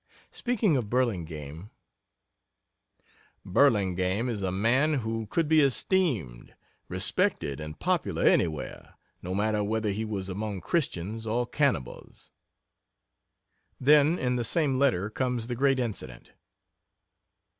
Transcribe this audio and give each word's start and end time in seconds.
Speaking 0.31 0.75
of 0.77 0.89
Burlingame: 0.89 1.69
"Burlingame 3.45 4.29
is 4.29 4.41
a 4.41 4.51
man 4.51 4.95
who 4.95 5.27
could 5.27 5.47
be 5.47 5.59
esteemed, 5.59 6.55
respected, 6.89 7.59
and 7.59 7.77
popular 7.77 8.23
anywhere, 8.23 8.95
no 9.21 9.35
matter 9.35 9.63
whether 9.63 9.91
he 9.91 10.03
was 10.03 10.27
among 10.27 10.59
Christians 10.59 11.27
or 11.27 11.45
cannibals." 11.45 12.31
Then, 13.79 14.17
in 14.17 14.37
the 14.37 14.43
same 14.43 14.79
letter, 14.79 15.11
comes 15.11 15.45
the 15.45 15.55
great 15.55 15.77
incident. 15.79 16.31